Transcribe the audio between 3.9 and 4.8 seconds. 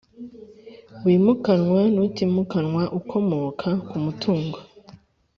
mutungo